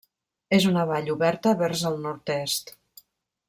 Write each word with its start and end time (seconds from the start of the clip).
És 0.57 0.63
una 0.69 0.85
vall 0.93 1.11
oberta 1.17 1.53
vers 1.61 1.87
el 1.93 2.01
nord-est. 2.07 2.77